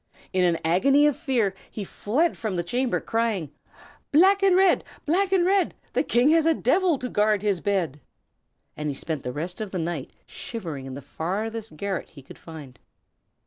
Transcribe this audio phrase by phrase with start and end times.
[0.33, 3.51] In an agony of fear he fled from the chamber, crying,
[4.11, 4.83] "Black and red!
[5.05, 5.75] black and red!
[5.93, 8.01] The King has a devil to guard his bed."
[8.75, 12.39] And he spent the rest of the night shivering in the farthest garret he could
[12.39, 12.79] find.